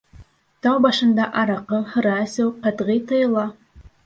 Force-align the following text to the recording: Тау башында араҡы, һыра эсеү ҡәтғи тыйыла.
Тау 0.65 0.79
башында 0.85 1.27
араҡы, 1.41 1.83
һыра 1.93 2.15
эсеү 2.23 2.49
ҡәтғи 2.65 2.97
тыйыла. 3.13 3.47